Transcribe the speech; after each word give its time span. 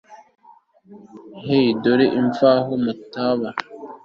hi! 1.43 1.59
dore 1.81 2.05
imvano 2.19 2.73
mutaba 2.83 3.49